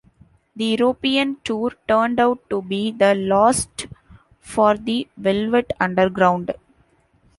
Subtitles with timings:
[0.55, 3.85] The European tour turned out to be the last
[4.39, 6.55] for the Velvet Underground.